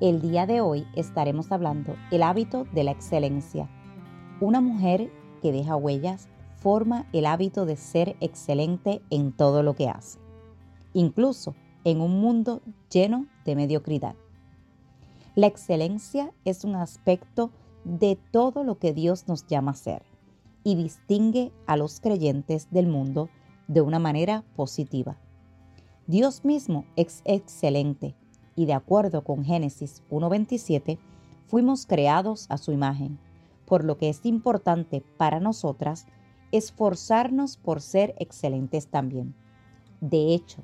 el 0.00 0.22
día 0.22 0.46
de 0.46 0.62
hoy 0.62 0.86
estaremos 0.96 1.52
hablando 1.52 1.94
el 2.10 2.22
hábito 2.22 2.66
de 2.72 2.84
la 2.84 2.90
excelencia. 2.90 3.68
Una 4.40 4.62
mujer 4.62 5.12
que 5.42 5.52
deja 5.52 5.76
huellas 5.76 6.28
forma 6.56 7.06
el 7.12 7.26
hábito 7.26 7.66
de 7.66 7.76
ser 7.76 8.16
excelente 8.20 9.02
en 9.10 9.32
todo 9.32 9.62
lo 9.62 9.74
que 9.74 9.90
hace, 9.90 10.18
incluso 10.94 11.54
en 11.84 12.00
un 12.00 12.18
mundo 12.18 12.62
lleno 12.90 13.26
de 13.44 13.56
mediocridad. 13.56 14.14
La 15.34 15.46
excelencia 15.46 16.32
es 16.46 16.64
un 16.64 16.76
aspecto 16.76 17.50
de 17.84 18.18
todo 18.30 18.64
lo 18.64 18.78
que 18.78 18.94
Dios 18.94 19.28
nos 19.28 19.46
llama 19.46 19.72
a 19.72 19.76
ser 19.76 20.02
y 20.64 20.76
distingue 20.76 21.52
a 21.66 21.76
los 21.76 22.00
creyentes 22.00 22.68
del 22.70 22.86
mundo 22.86 23.28
de 23.68 23.82
una 23.82 23.98
manera 23.98 24.44
positiva. 24.56 25.18
Dios 26.06 26.44
mismo 26.44 26.86
es 26.96 27.20
excelente 27.26 28.14
y 28.60 28.66
de 28.66 28.74
acuerdo 28.74 29.24
con 29.24 29.42
Génesis 29.42 30.02
1.27, 30.10 30.98
fuimos 31.46 31.86
creados 31.86 32.44
a 32.50 32.58
su 32.58 32.72
imagen, 32.72 33.18
por 33.64 33.84
lo 33.84 33.96
que 33.96 34.10
es 34.10 34.26
importante 34.26 35.02
para 35.16 35.40
nosotras 35.40 36.04
esforzarnos 36.52 37.56
por 37.56 37.80
ser 37.80 38.14
excelentes 38.18 38.88
también. 38.88 39.34
De 40.02 40.34
hecho, 40.34 40.62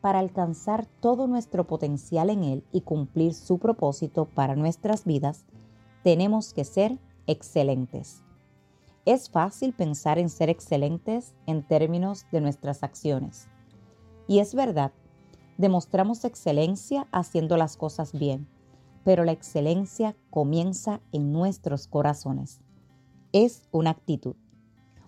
para 0.00 0.20
alcanzar 0.20 0.86
todo 0.86 1.26
nuestro 1.26 1.66
potencial 1.66 2.30
en 2.30 2.44
Él 2.44 2.64
y 2.72 2.80
cumplir 2.80 3.34
su 3.34 3.58
propósito 3.58 4.24
para 4.24 4.56
nuestras 4.56 5.04
vidas, 5.04 5.44
tenemos 6.02 6.54
que 6.54 6.64
ser 6.64 6.98
excelentes. 7.26 8.22
Es 9.04 9.28
fácil 9.28 9.74
pensar 9.74 10.18
en 10.18 10.30
ser 10.30 10.48
excelentes 10.48 11.34
en 11.44 11.62
términos 11.62 12.24
de 12.32 12.40
nuestras 12.40 12.82
acciones. 12.82 13.48
Y 14.26 14.38
es 14.38 14.54
verdad 14.54 14.92
Demostramos 15.56 16.24
excelencia 16.24 17.06
haciendo 17.12 17.56
las 17.56 17.76
cosas 17.76 18.12
bien, 18.12 18.48
pero 19.04 19.24
la 19.24 19.30
excelencia 19.30 20.16
comienza 20.30 21.00
en 21.12 21.32
nuestros 21.32 21.86
corazones. 21.86 22.60
Es 23.32 23.68
una 23.70 23.90
actitud. 23.90 24.34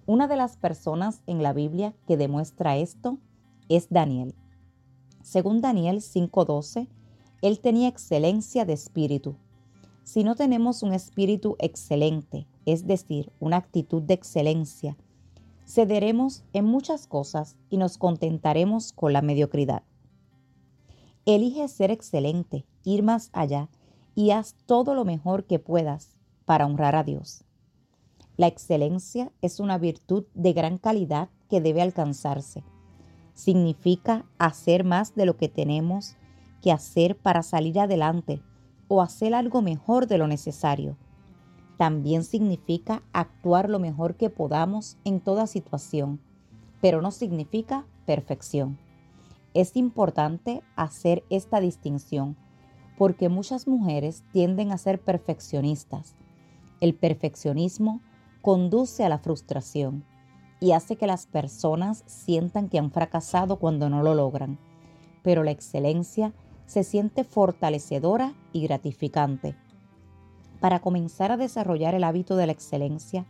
Una 0.06 0.28
de 0.28 0.36
las 0.36 0.56
personas 0.56 1.22
en 1.27 1.42
la 1.42 1.52
Biblia 1.52 1.94
que 2.06 2.17
demuestra 2.17 2.77
esto 2.77 3.19
es 3.69 3.89
Daniel. 3.91 4.36
Según 5.22 5.61
Daniel 5.61 6.00
5:12, 6.00 6.86
él 7.42 7.58
tenía 7.58 7.89
excelencia 7.89 8.64
de 8.64 8.74
espíritu. 8.74 9.34
Si 10.05 10.22
no 10.22 10.36
tenemos 10.36 10.84
un 10.84 10.92
espíritu 10.92 11.56
excelente, 11.58 12.47
es 12.67 12.86
decir, 12.86 13.33
una 13.41 13.56
actitud 13.56 14.00
de 14.00 14.14
excelencia, 14.14 14.97
cederemos 15.67 16.44
en 16.52 16.67
muchas 16.67 17.08
cosas 17.08 17.56
y 17.69 17.78
nos 17.78 17.98
contentaremos 17.98 18.92
con 18.92 19.12
la 19.12 19.22
mediocridad. 19.22 19.83
Elige 21.29 21.67
ser 21.67 21.91
excelente, 21.91 22.65
ir 22.85 23.03
más 23.03 23.31
allá 23.33 23.69
y 24.15 24.31
haz 24.31 24.55
todo 24.65 24.95
lo 24.95 25.05
mejor 25.05 25.45
que 25.45 25.59
puedas 25.59 26.17
para 26.45 26.67
honrar 26.67 26.95
a 26.95 27.03
Dios. 27.03 27.43
La 28.37 28.47
excelencia 28.47 29.33
es 29.43 29.59
una 29.59 29.77
virtud 29.77 30.27
de 30.35 30.53
gran 30.53 30.79
calidad 30.79 31.29
que 31.51 31.61
debe 31.61 31.83
alcanzarse. 31.83 32.63
Significa 33.35 34.25
hacer 34.39 34.85
más 34.85 35.17
de 35.17 35.27
lo 35.27 35.36
que 35.36 35.48
tenemos 35.48 36.15
que 36.63 36.70
hacer 36.70 37.19
para 37.19 37.42
salir 37.42 37.81
adelante 37.81 38.41
o 38.86 39.03
hacer 39.03 39.35
algo 39.35 39.63
mejor 39.63 40.07
de 40.07 40.19
lo 40.19 40.29
necesario. 40.29 40.97
También 41.77 42.23
significa 42.23 43.03
actuar 43.13 43.69
lo 43.69 43.81
mejor 43.81 44.15
que 44.15 44.31
podamos 44.31 44.97
en 45.03 45.19
toda 45.19 45.48
situación, 45.48 46.20
pero 46.81 47.03
no 47.03 47.11
significa 47.11 47.85
perfección. 48.07 48.79
Es 49.56 49.74
importante 49.74 50.62
hacer 50.77 51.24
esta 51.30 51.61
distinción 51.61 52.36
porque 52.98 53.30
muchas 53.30 53.67
mujeres 53.67 54.22
tienden 54.30 54.70
a 54.70 54.77
ser 54.77 55.00
perfeccionistas. 55.00 56.14
El 56.83 56.94
perfeccionismo 56.94 58.02
conduce 58.42 59.02
a 59.02 59.08
la 59.08 59.17
frustración 59.17 60.05
y 60.61 60.72
hace 60.72 60.96
que 60.96 61.06
las 61.06 61.24
personas 61.24 62.05
sientan 62.05 62.68
que 62.68 62.78
han 62.78 62.90
fracasado 62.90 63.56
cuando 63.56 63.89
no 63.89 64.02
lo 64.02 64.14
logran. 64.14 64.58
Pero 65.22 65.42
la 65.42 65.52
excelencia 65.52 66.34
se 66.67 66.84
siente 66.84 67.24
fortalecedora 67.24 68.34
y 68.52 68.61
gratificante. 68.61 69.56
Para 70.61 70.80
comenzar 70.80 71.33
a 71.33 71.38
desarrollar 71.38 71.94
el 71.94 72.05
hábito 72.05 72.36
de 72.36 72.44
la 72.44 72.52
excelencia, 72.52 73.24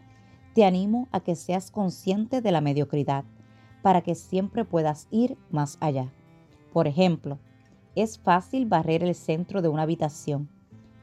te 0.54 0.64
animo 0.64 1.06
a 1.12 1.20
que 1.20 1.36
seas 1.36 1.70
consciente 1.70 2.40
de 2.40 2.50
la 2.50 2.60
mediocridad 2.60 3.24
para 3.80 4.00
que 4.00 4.16
siempre 4.16 4.64
puedas 4.64 5.06
ir 5.12 5.38
más 5.52 5.78
allá. 5.80 6.12
Por 6.76 6.86
ejemplo, 6.86 7.38
es 7.94 8.18
fácil 8.18 8.66
barrer 8.66 9.02
el 9.02 9.14
centro 9.14 9.62
de 9.62 9.68
una 9.68 9.84
habitación, 9.84 10.50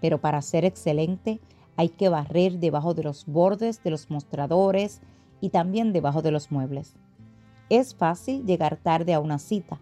pero 0.01 0.22
para 0.22 0.39
ser 0.44 0.66
excelente 0.66 1.41
hay 1.78 1.89
que 1.89 2.09
barrer 2.09 2.59
debajo 2.59 2.94
de 2.94 3.01
los 3.01 3.25
bordes 3.25 3.81
de 3.81 3.89
los 3.89 4.11
mostradores 4.11 5.01
y 5.41 5.50
también 5.50 5.91
debajo 5.91 6.22
de 6.22 6.29
los 6.29 6.51
muebles. 6.51 6.94
Es 7.69 7.95
fácil 7.95 8.45
llegar 8.45 8.78
tarde 8.78 9.16
a 9.16 9.19
una 9.19 9.39
cita 9.39 9.79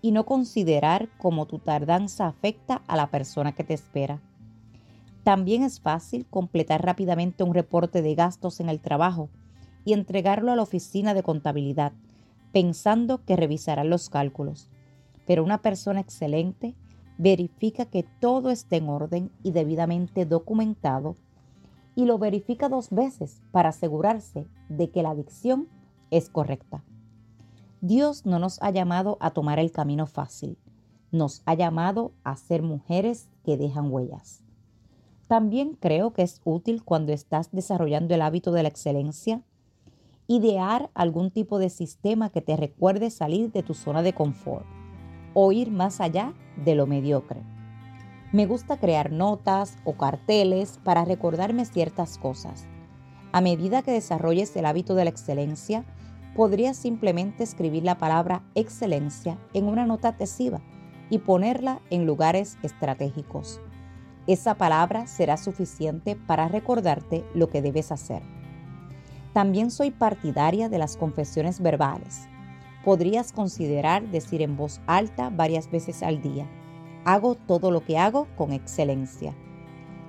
y 0.00 0.12
no 0.12 0.24
considerar 0.24 1.10
cómo 1.18 1.44
tu 1.44 1.58
tardanza 1.58 2.26
afecta 2.26 2.80
a 2.86 2.96
la 2.96 3.10
persona 3.10 3.54
que 3.54 3.64
te 3.64 3.74
espera. 3.74 4.22
También 5.24 5.62
es 5.62 5.78
fácil 5.78 6.24
completar 6.24 6.82
rápidamente 6.82 7.44
un 7.44 7.52
reporte 7.52 8.00
de 8.00 8.14
gastos 8.14 8.60
en 8.60 8.70
el 8.70 8.80
trabajo 8.80 9.28
y 9.84 9.92
entregarlo 9.92 10.52
a 10.52 10.56
la 10.56 10.62
oficina 10.62 11.12
de 11.12 11.22
contabilidad, 11.22 11.92
pensando 12.50 13.26
que 13.26 13.36
revisarán 13.36 13.90
los 13.90 14.08
cálculos. 14.08 14.70
Pero 15.26 15.42
una 15.44 15.58
persona 15.58 16.00
excelente 16.00 16.74
verifica 17.18 17.86
que 17.86 18.04
todo 18.20 18.50
esté 18.50 18.76
en 18.76 18.88
orden 18.88 19.30
y 19.42 19.52
debidamente 19.52 20.26
documentado 20.26 21.16
y 21.94 22.06
lo 22.06 22.18
verifica 22.18 22.68
dos 22.68 22.90
veces 22.90 23.40
para 23.52 23.68
asegurarse 23.68 24.46
de 24.68 24.90
que 24.90 25.02
la 25.02 25.14
dicción 25.14 25.68
es 26.10 26.28
correcta. 26.28 26.82
Dios 27.80 28.26
no 28.26 28.38
nos 28.38 28.60
ha 28.62 28.70
llamado 28.70 29.16
a 29.20 29.30
tomar 29.30 29.58
el 29.58 29.70
camino 29.70 30.06
fácil, 30.06 30.58
nos 31.12 31.42
ha 31.46 31.54
llamado 31.54 32.12
a 32.24 32.36
ser 32.36 32.62
mujeres 32.62 33.28
que 33.44 33.56
dejan 33.56 33.92
huellas. 33.92 34.42
También 35.28 35.76
creo 35.78 36.12
que 36.12 36.22
es 36.22 36.40
útil 36.44 36.82
cuando 36.82 37.12
estás 37.12 37.50
desarrollando 37.52 38.14
el 38.14 38.22
hábito 38.22 38.52
de 38.52 38.62
la 38.62 38.68
excelencia, 38.68 39.42
idear 40.26 40.90
algún 40.94 41.30
tipo 41.30 41.58
de 41.58 41.70
sistema 41.70 42.30
que 42.30 42.40
te 42.40 42.56
recuerde 42.56 43.10
salir 43.10 43.52
de 43.52 43.62
tu 43.62 43.74
zona 43.74 44.02
de 44.02 44.14
confort 44.14 44.66
o 45.34 45.52
ir 45.52 45.70
más 45.70 46.00
allá 46.00 46.32
de 46.56 46.74
lo 46.74 46.86
mediocre. 46.86 47.42
Me 48.32 48.46
gusta 48.46 48.78
crear 48.78 49.12
notas 49.12 49.76
o 49.84 49.92
carteles 49.92 50.80
para 50.82 51.04
recordarme 51.04 51.64
ciertas 51.64 52.18
cosas. 52.18 52.66
A 53.32 53.40
medida 53.40 53.82
que 53.82 53.92
desarrolles 53.92 54.56
el 54.56 54.66
hábito 54.66 54.94
de 54.94 55.04
la 55.04 55.10
excelencia, 55.10 55.84
podrías 56.34 56.76
simplemente 56.76 57.44
escribir 57.44 57.84
la 57.84 57.98
palabra 57.98 58.42
excelencia 58.54 59.38
en 59.52 59.66
una 59.66 59.86
nota 59.86 60.08
adhesiva 60.08 60.60
y 61.10 61.18
ponerla 61.18 61.80
en 61.90 62.06
lugares 62.06 62.58
estratégicos. 62.62 63.60
Esa 64.26 64.54
palabra 64.54 65.06
será 65.06 65.36
suficiente 65.36 66.16
para 66.16 66.48
recordarte 66.48 67.24
lo 67.34 67.50
que 67.50 67.62
debes 67.62 67.92
hacer. 67.92 68.22
También 69.32 69.70
soy 69.70 69.90
partidaria 69.90 70.68
de 70.68 70.78
las 70.78 70.96
confesiones 70.96 71.60
verbales. 71.60 72.28
Podrías 72.84 73.32
considerar 73.32 74.10
decir 74.10 74.42
en 74.42 74.58
voz 74.58 74.80
alta 74.86 75.30
varias 75.30 75.70
veces 75.70 76.02
al 76.02 76.20
día, 76.20 76.46
hago 77.06 77.34
todo 77.34 77.70
lo 77.70 77.82
que 77.82 77.96
hago 77.96 78.26
con 78.36 78.52
excelencia. 78.52 79.34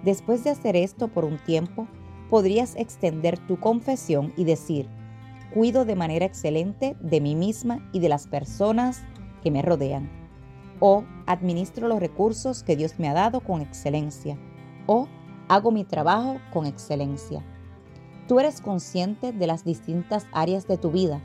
Después 0.04 0.44
de 0.44 0.50
hacer 0.50 0.76
esto 0.76 1.08
por 1.08 1.24
un 1.24 1.38
tiempo, 1.38 1.88
podrías 2.30 2.76
extender 2.76 3.40
tu 3.40 3.60
confesión 3.62 4.34
y 4.36 4.44
decir, 4.44 4.90
cuido 5.54 5.86
de 5.86 5.96
manera 5.96 6.26
excelente 6.26 6.98
de 7.00 7.22
mí 7.22 7.34
misma 7.34 7.90
y 7.94 8.00
de 8.00 8.10
las 8.10 8.28
personas 8.28 9.04
que 9.42 9.52
me 9.52 9.62
rodean. 9.62 10.10
O 10.82 11.06
administro 11.28 11.88
los 11.88 12.02
recursos 12.02 12.62
que 12.62 12.76
Dios 12.76 13.00
me 13.00 13.08
ha 13.08 13.14
dado 13.14 13.40
con 13.40 13.62
excelencia. 13.62 14.38
O 14.86 15.08
hago 15.48 15.72
mi 15.72 15.86
trabajo 15.86 16.42
con 16.52 16.66
excelencia. 16.66 17.42
Tú 18.28 18.42
eres 18.42 18.60
consciente 18.60 19.32
de 19.32 19.48
las 19.48 19.64
distintas 19.64 20.28
áreas 20.34 20.68
de 20.68 20.78
tu 20.78 20.92
vida 20.92 21.22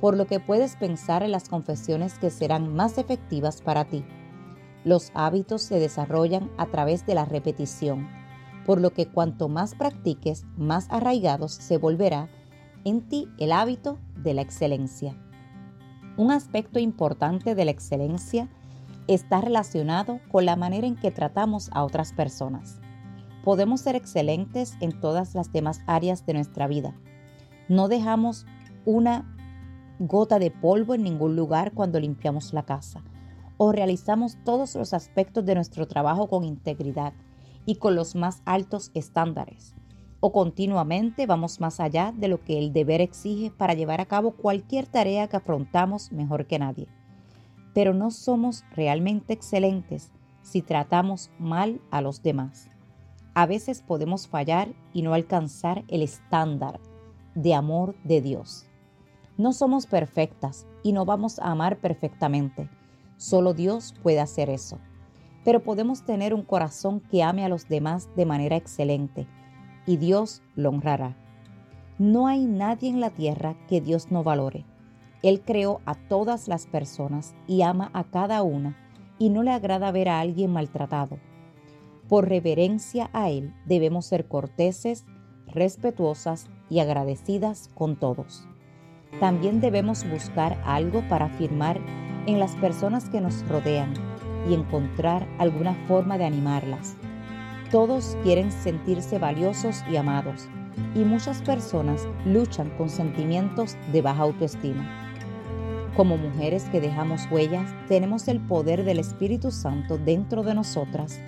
por 0.00 0.16
lo 0.16 0.26
que 0.26 0.40
puedes 0.40 0.76
pensar 0.76 1.22
en 1.22 1.30
las 1.30 1.48
confesiones 1.48 2.18
que 2.18 2.30
serán 2.30 2.74
más 2.74 2.98
efectivas 2.98 3.60
para 3.62 3.84
ti. 3.84 4.04
Los 4.84 5.10
hábitos 5.14 5.62
se 5.62 5.78
desarrollan 5.78 6.50
a 6.56 6.66
través 6.66 7.04
de 7.06 7.14
la 7.14 7.26
repetición, 7.26 8.08
por 8.64 8.80
lo 8.80 8.92
que 8.92 9.06
cuanto 9.06 9.48
más 9.48 9.74
practiques, 9.74 10.46
más 10.56 10.86
arraigados 10.90 11.52
se 11.52 11.76
volverá 11.76 12.28
en 12.84 13.02
ti 13.02 13.28
el 13.38 13.52
hábito 13.52 13.98
de 14.16 14.32
la 14.34 14.42
excelencia. 14.42 15.14
Un 16.16 16.30
aspecto 16.30 16.78
importante 16.78 17.54
de 17.54 17.64
la 17.64 17.70
excelencia 17.70 18.48
está 19.06 19.40
relacionado 19.40 20.20
con 20.30 20.46
la 20.46 20.56
manera 20.56 20.86
en 20.86 20.96
que 20.96 21.10
tratamos 21.10 21.68
a 21.72 21.84
otras 21.84 22.12
personas. 22.12 22.80
Podemos 23.44 23.80
ser 23.80 23.96
excelentes 23.96 24.76
en 24.80 24.98
todas 24.98 25.34
las 25.34 25.52
demás 25.52 25.80
áreas 25.86 26.26
de 26.26 26.34
nuestra 26.34 26.66
vida. 26.68 26.94
No 27.68 27.88
dejamos 27.88 28.46
una 28.84 29.36
gota 30.00 30.40
de 30.40 30.50
polvo 30.50 30.94
en 30.94 31.04
ningún 31.04 31.36
lugar 31.36 31.72
cuando 31.72 32.00
limpiamos 32.00 32.52
la 32.52 32.64
casa 32.64 33.04
o 33.56 33.70
realizamos 33.70 34.36
todos 34.44 34.74
los 34.74 34.92
aspectos 34.92 35.44
de 35.44 35.54
nuestro 35.54 35.86
trabajo 35.86 36.28
con 36.28 36.42
integridad 36.42 37.12
y 37.66 37.76
con 37.76 37.94
los 37.94 38.16
más 38.16 38.42
altos 38.44 38.90
estándares 38.94 39.76
o 40.20 40.32
continuamente 40.32 41.26
vamos 41.26 41.60
más 41.60 41.80
allá 41.80 42.12
de 42.16 42.28
lo 42.28 42.44
que 42.44 42.58
el 42.58 42.72
deber 42.72 43.00
exige 43.00 43.50
para 43.50 43.74
llevar 43.74 44.00
a 44.00 44.06
cabo 44.06 44.32
cualquier 44.32 44.86
tarea 44.86 45.28
que 45.28 45.36
afrontamos 45.36 46.12
mejor 46.12 46.46
que 46.46 46.58
nadie. 46.58 46.88
Pero 47.74 47.94
no 47.94 48.10
somos 48.10 48.64
realmente 48.74 49.32
excelentes 49.32 50.12
si 50.42 50.60
tratamos 50.60 51.30
mal 51.38 51.80
a 51.90 52.02
los 52.02 52.22
demás. 52.22 52.68
A 53.34 53.46
veces 53.46 53.80
podemos 53.80 54.28
fallar 54.28 54.74
y 54.92 55.02
no 55.02 55.14
alcanzar 55.14 55.84
el 55.88 56.02
estándar 56.02 56.80
de 57.34 57.54
amor 57.54 57.94
de 58.04 58.20
Dios. 58.20 58.69
No 59.40 59.54
somos 59.54 59.86
perfectas 59.86 60.66
y 60.82 60.92
no 60.92 61.06
vamos 61.06 61.38
a 61.38 61.50
amar 61.50 61.78
perfectamente. 61.78 62.68
Solo 63.16 63.54
Dios 63.54 63.94
puede 64.02 64.20
hacer 64.20 64.50
eso. 64.50 64.78
Pero 65.46 65.62
podemos 65.62 66.04
tener 66.04 66.34
un 66.34 66.42
corazón 66.42 67.00
que 67.00 67.22
ame 67.22 67.42
a 67.42 67.48
los 67.48 67.66
demás 67.66 68.10
de 68.16 68.26
manera 68.26 68.56
excelente 68.56 69.26
y 69.86 69.96
Dios 69.96 70.42
lo 70.56 70.68
honrará. 70.68 71.16
No 71.98 72.26
hay 72.26 72.44
nadie 72.44 72.90
en 72.90 73.00
la 73.00 73.08
tierra 73.08 73.56
que 73.66 73.80
Dios 73.80 74.10
no 74.10 74.22
valore. 74.22 74.66
Él 75.22 75.40
creó 75.40 75.80
a 75.86 75.94
todas 75.94 76.46
las 76.46 76.66
personas 76.66 77.34
y 77.46 77.62
ama 77.62 77.90
a 77.94 78.04
cada 78.04 78.42
una 78.42 78.76
y 79.18 79.30
no 79.30 79.42
le 79.42 79.52
agrada 79.52 79.90
ver 79.90 80.10
a 80.10 80.20
alguien 80.20 80.52
maltratado. 80.52 81.18
Por 82.10 82.28
reverencia 82.28 83.08
a 83.14 83.30
Él 83.30 83.54
debemos 83.64 84.04
ser 84.04 84.28
corteses, 84.28 85.06
respetuosas 85.46 86.50
y 86.68 86.80
agradecidas 86.80 87.70
con 87.74 87.98
todos. 87.98 88.46
También 89.18 89.60
debemos 89.60 90.08
buscar 90.08 90.60
algo 90.64 91.02
para 91.08 91.26
afirmar 91.26 91.80
en 92.26 92.38
las 92.38 92.54
personas 92.56 93.08
que 93.08 93.20
nos 93.20 93.46
rodean 93.48 93.94
y 94.48 94.54
encontrar 94.54 95.26
alguna 95.38 95.74
forma 95.86 96.16
de 96.16 96.24
animarlas 96.24 96.96
todos 97.70 98.16
quieren 98.24 98.50
sentirse 98.50 99.18
valiosos 99.18 99.84
y 99.88 99.96
amados, 99.96 100.48
y 100.94 101.04
muchas 101.04 101.40
personas 101.40 102.08
luchan 102.24 102.68
con 102.76 102.90
sentimientos 102.90 103.76
de 103.92 104.02
baja 104.02 104.22
autoestima. 104.22 104.88
Como 105.96 106.16
mujeres 106.16 106.64
que 106.64 106.80
dejamos 106.80 107.28
huellas, 107.30 107.70
tenemos 107.86 108.26
el 108.26 108.40
poder 108.40 108.84
del 108.84 108.98
Espíritu 108.98 109.52
Santo 109.52 109.98
dentro 109.98 110.42
de 110.42 110.54
nosotras 110.54 111.20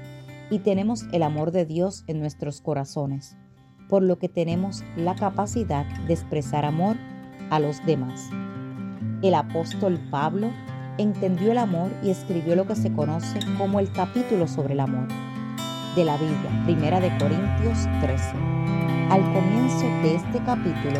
y 0.50 0.58
tenemos 0.60 1.04
el 1.12 1.22
amor 1.22 1.52
de 1.52 1.64
Dios 1.64 2.02
en 2.08 2.18
nuestros 2.18 2.60
corazones, 2.60 3.36
por 3.88 4.02
lo 4.02 4.18
que 4.18 4.28
tenemos 4.28 4.82
la 4.96 5.14
capacidad 5.14 5.86
de 6.06 6.14
expresar 6.14 6.64
amor 6.64 6.96
a 7.52 7.60
los 7.60 7.84
demás. 7.84 8.30
El 9.20 9.34
apóstol 9.34 10.00
Pablo 10.10 10.50
entendió 10.96 11.52
el 11.52 11.58
amor 11.58 11.90
y 12.02 12.08
escribió 12.08 12.56
lo 12.56 12.66
que 12.66 12.74
se 12.74 12.90
conoce 12.90 13.40
como 13.58 13.78
el 13.78 13.92
capítulo 13.92 14.48
sobre 14.48 14.72
el 14.72 14.80
amor 14.80 15.06
de 15.94 16.04
la 16.06 16.16
Biblia, 16.16 16.62
Primera 16.64 16.98
de 16.98 17.10
Corintios 17.18 17.86
13. 18.00 18.32
Al 19.10 19.20
comienzo 19.34 19.84
de 20.02 20.14
este 20.14 20.42
capítulo 20.44 20.98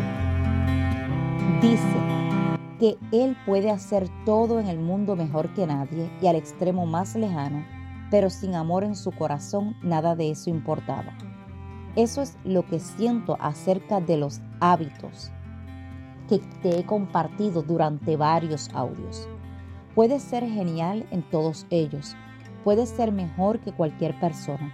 dice 1.62 1.96
que 2.78 2.98
Él 3.12 3.34
puede 3.46 3.70
hacer 3.70 4.10
todo 4.26 4.60
en 4.60 4.66
el 4.66 4.78
mundo 4.78 5.16
mejor 5.16 5.54
que 5.54 5.66
nadie 5.66 6.10
y 6.20 6.26
al 6.26 6.36
extremo 6.36 6.84
más 6.84 7.16
lejano, 7.16 7.64
pero 8.10 8.28
sin 8.28 8.54
amor 8.54 8.84
en 8.84 8.94
su 8.94 9.10
corazón 9.10 9.74
nada 9.82 10.14
de 10.16 10.30
eso 10.30 10.50
importaba. 10.50 11.16
Eso 11.96 12.20
es 12.20 12.36
lo 12.44 12.66
que 12.66 12.78
siento 12.78 13.38
acerca 13.40 14.02
de 14.02 14.18
los 14.18 14.42
hábitos 14.60 15.32
que 16.28 16.38
te 16.62 16.78
he 16.78 16.84
compartido 16.84 17.62
durante 17.62 18.16
varios 18.16 18.70
audios. 18.74 19.28
Puedes 19.94 20.22
ser 20.22 20.48
genial 20.48 21.06
en 21.10 21.22
todos 21.22 21.66
ellos, 21.70 22.16
puedes 22.64 22.88
ser 22.88 23.12
mejor 23.12 23.60
que 23.60 23.72
cualquier 23.72 24.18
persona, 24.18 24.72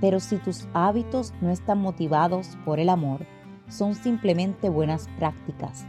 pero 0.00 0.20
si 0.20 0.36
tus 0.38 0.66
hábitos 0.72 1.34
no 1.40 1.50
están 1.50 1.80
motivados 1.80 2.56
por 2.64 2.80
el 2.80 2.88
amor, 2.88 3.26
son 3.68 3.94
simplemente 3.94 4.68
buenas 4.68 5.08
prácticas. 5.18 5.86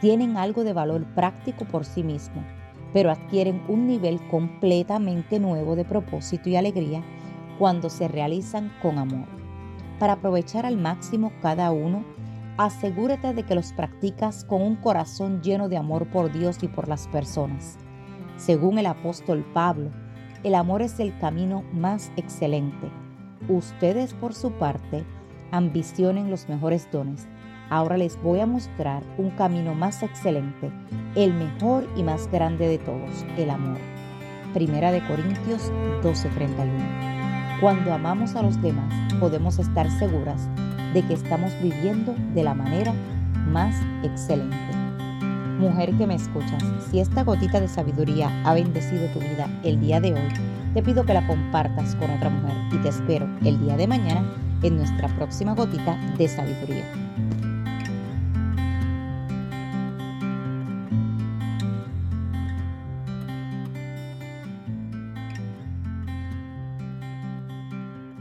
Tienen 0.00 0.36
algo 0.36 0.64
de 0.64 0.72
valor 0.72 1.04
práctico 1.14 1.64
por 1.64 1.84
sí 1.84 2.02
mismo, 2.02 2.44
pero 2.92 3.10
adquieren 3.10 3.62
un 3.68 3.86
nivel 3.86 4.20
completamente 4.28 5.38
nuevo 5.38 5.76
de 5.76 5.84
propósito 5.84 6.48
y 6.48 6.56
alegría 6.56 7.02
cuando 7.58 7.90
se 7.90 8.08
realizan 8.08 8.72
con 8.82 8.98
amor. 8.98 9.26
Para 9.98 10.14
aprovechar 10.14 10.66
al 10.66 10.76
máximo 10.76 11.32
cada 11.40 11.70
uno, 11.70 12.04
asegúrate 12.56 13.34
de 13.34 13.42
que 13.44 13.54
los 13.54 13.72
practicas 13.72 14.44
con 14.44 14.62
un 14.62 14.76
corazón 14.76 15.42
lleno 15.42 15.68
de 15.68 15.76
amor 15.76 16.06
por 16.10 16.32
Dios 16.32 16.62
y 16.62 16.68
por 16.68 16.88
las 16.88 17.08
personas. 17.08 17.78
Según 18.36 18.78
el 18.78 18.86
apóstol 18.86 19.44
Pablo, 19.52 19.90
el 20.42 20.54
amor 20.54 20.82
es 20.82 20.98
el 21.00 21.16
camino 21.18 21.62
más 21.72 22.10
excelente 22.16 22.90
Ustedes 23.48 24.14
por 24.14 24.34
su 24.34 24.52
parte 24.52 25.04
ambicionen 25.50 26.30
los 26.30 26.48
mejores 26.48 26.88
dones. 26.92 27.26
Ahora 27.70 27.96
les 27.96 28.20
voy 28.22 28.38
a 28.40 28.46
mostrar 28.46 29.02
un 29.18 29.30
camino 29.30 29.74
más 29.74 30.02
excelente, 30.02 30.70
el 31.16 31.34
mejor 31.34 31.88
y 31.96 32.04
más 32.04 32.30
grande 32.30 32.68
de 32.68 32.78
todos, 32.78 33.26
el 33.36 33.50
amor. 33.50 33.78
Primera 34.54 34.92
de 34.92 35.04
Corintios 35.08 35.72
12:31. 36.02 37.60
Cuando 37.60 37.92
amamos 37.92 38.36
a 38.36 38.42
los 38.42 38.60
demás, 38.62 39.12
podemos 39.18 39.58
estar 39.58 39.90
seguras 39.90 40.48
de 40.92 41.02
que 41.02 41.14
estamos 41.14 41.52
viviendo 41.62 42.14
de 42.34 42.44
la 42.44 42.54
manera 42.54 42.92
más 43.48 43.74
excelente. 44.02 44.56
Mujer 45.58 45.94
que 45.96 46.06
me 46.06 46.14
escuchas, 46.14 46.62
si 46.90 47.00
esta 47.00 47.24
gotita 47.24 47.60
de 47.60 47.68
sabiduría 47.68 48.30
ha 48.44 48.54
bendecido 48.54 49.06
tu 49.08 49.20
vida 49.20 49.48
el 49.62 49.80
día 49.80 50.00
de 50.00 50.14
hoy, 50.14 50.28
te 50.74 50.82
pido 50.82 51.04
que 51.04 51.14
la 51.14 51.26
compartas 51.26 51.94
con 51.96 52.10
otra 52.10 52.30
mujer 52.30 52.56
y 52.72 52.76
te 52.78 52.88
espero 52.88 53.28
el 53.44 53.60
día 53.60 53.76
de 53.76 53.86
mañana 53.86 54.24
en 54.62 54.76
nuestra 54.76 55.08
próxima 55.16 55.54
gotita 55.54 55.96
de 56.16 56.28
sabiduría. 56.28 56.84